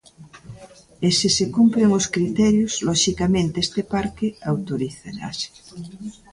E 1.07 1.09
se 1.17 1.29
se 1.37 1.45
cumpren 1.55 1.89
os 1.99 2.05
criterios 2.15 2.73
loxicamente 2.87 3.57
este 3.65 3.81
parque 3.93 4.27
autorizarase. 4.51 5.47